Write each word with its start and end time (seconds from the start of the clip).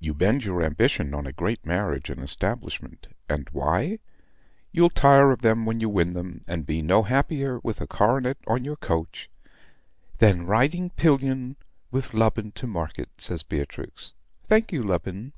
You 0.00 0.14
bend 0.14 0.44
your 0.46 0.62
ambition 0.62 1.12
on 1.12 1.26
a 1.26 1.30
great 1.32 1.66
marriage 1.66 2.08
and 2.08 2.22
establishment 2.22 3.06
and 3.28 3.50
why? 3.52 3.98
You'll 4.72 4.88
tire 4.88 5.30
of 5.30 5.42
them 5.42 5.66
when 5.66 5.78
you 5.78 5.90
win 5.90 6.14
them; 6.14 6.40
and 6.48 6.64
be 6.64 6.80
no 6.80 7.02
happier 7.02 7.58
with 7.58 7.82
a 7.82 7.86
coronet 7.86 8.38
on 8.46 8.64
your 8.64 8.76
coach" 8.76 9.28
"Than 10.20 10.46
riding 10.46 10.88
pillion 10.88 11.56
with 11.90 12.14
Lubin 12.14 12.50
to 12.52 12.66
market," 12.66 13.10
says 13.18 13.42
Beatrix. 13.42 14.14
"Thank 14.46 14.72
you, 14.72 14.82
Lubin!" 14.82 15.34